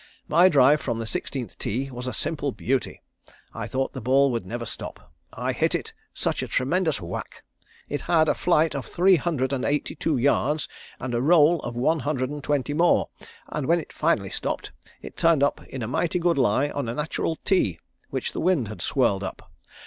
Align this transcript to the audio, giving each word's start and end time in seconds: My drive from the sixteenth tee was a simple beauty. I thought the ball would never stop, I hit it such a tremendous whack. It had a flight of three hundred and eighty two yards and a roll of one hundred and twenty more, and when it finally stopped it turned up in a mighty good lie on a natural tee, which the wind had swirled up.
My 0.27 0.49
drive 0.49 0.81
from 0.81 0.97
the 0.97 1.05
sixteenth 1.05 1.59
tee 1.59 1.91
was 1.91 2.07
a 2.07 2.11
simple 2.11 2.51
beauty. 2.51 3.03
I 3.53 3.67
thought 3.67 3.93
the 3.93 4.01
ball 4.01 4.31
would 4.31 4.47
never 4.47 4.65
stop, 4.65 5.11
I 5.31 5.51
hit 5.51 5.75
it 5.75 5.93
such 6.11 6.41
a 6.41 6.47
tremendous 6.47 6.99
whack. 6.99 7.43
It 7.87 8.01
had 8.01 8.27
a 8.27 8.33
flight 8.33 8.73
of 8.73 8.87
three 8.87 9.17
hundred 9.17 9.53
and 9.53 9.63
eighty 9.63 9.93
two 9.93 10.17
yards 10.17 10.67
and 10.99 11.13
a 11.13 11.21
roll 11.21 11.59
of 11.59 11.75
one 11.75 11.99
hundred 11.99 12.31
and 12.31 12.43
twenty 12.43 12.73
more, 12.73 13.09
and 13.49 13.67
when 13.67 13.79
it 13.79 13.93
finally 13.93 14.31
stopped 14.31 14.71
it 15.03 15.15
turned 15.15 15.43
up 15.43 15.63
in 15.67 15.83
a 15.83 15.87
mighty 15.87 16.17
good 16.17 16.39
lie 16.39 16.69
on 16.71 16.89
a 16.89 16.95
natural 16.95 17.37
tee, 17.45 17.77
which 18.09 18.33
the 18.33 18.41
wind 18.41 18.69
had 18.69 18.81
swirled 18.81 19.21
up. 19.23 19.51